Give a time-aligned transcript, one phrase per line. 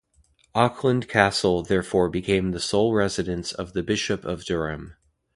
[0.55, 4.95] Auckland Castle therefore became the sole residence of the Bishop of Durham.